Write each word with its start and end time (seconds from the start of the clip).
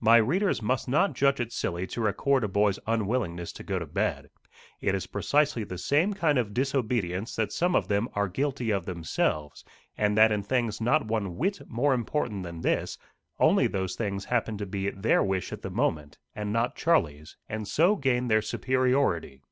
My 0.00 0.16
readers 0.16 0.62
must 0.62 0.88
not 0.88 1.12
judge 1.12 1.40
it 1.40 1.52
silly 1.52 1.86
to 1.88 2.00
record 2.00 2.42
a 2.42 2.48
boy's 2.48 2.78
unwillingness 2.86 3.52
to 3.52 3.62
go 3.62 3.78
to 3.78 3.84
bed. 3.84 4.30
It 4.80 4.94
is 4.94 5.06
precisely 5.06 5.62
the 5.62 5.76
same 5.76 6.14
kind 6.14 6.38
of 6.38 6.54
disobedience 6.54 7.36
that 7.36 7.52
some 7.52 7.74
of 7.76 7.86
them 7.88 8.08
are 8.14 8.28
guilty 8.30 8.70
of 8.70 8.86
themselves, 8.86 9.66
and 9.94 10.16
that 10.16 10.32
in 10.32 10.42
things 10.42 10.80
not 10.80 11.04
one 11.04 11.36
whit 11.36 11.68
more 11.68 11.92
important 11.92 12.44
than 12.44 12.62
this, 12.62 12.96
only 13.38 13.66
those 13.66 13.94
things 13.94 14.24
happen 14.24 14.56
to 14.56 14.64
be 14.64 14.88
their 14.88 15.22
wish 15.22 15.52
at 15.52 15.60
the 15.60 15.68
moment, 15.70 16.16
and 16.34 16.50
not 16.50 16.74
Charlie's, 16.74 17.36
and 17.46 17.68
so 17.68 17.94
gain 17.94 18.28
their 18.28 18.40
superiority. 18.40 19.42